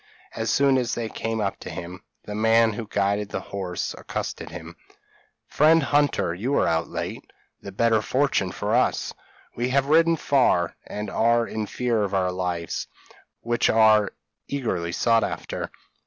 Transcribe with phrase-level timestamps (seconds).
[0.35, 4.49] As soon as they came up to him, the man who guided the horse accosted
[4.49, 4.75] him.
[5.45, 7.31] 'Friend Hunter, you are out late,
[7.61, 9.13] the better fortune for us;
[9.55, 12.87] we have ridden far, and are in fear of our lives
[13.41, 14.09] which are
[14.47, 15.69] eagerly sought after.